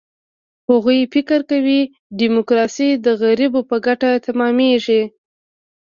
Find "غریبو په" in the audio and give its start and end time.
3.21-3.75